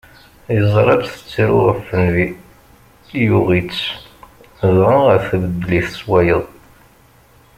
Yeẓra-tt 0.55 1.11
tettru 1.11 1.57
ɣef 1.67 1.83
nnbi, 1.97 2.27
yuɣ-itt, 3.25 3.83
dɣa 4.75 5.03
tbeddel-it 5.27 5.89
s 5.97 5.99
wayeḍ. 6.09 6.45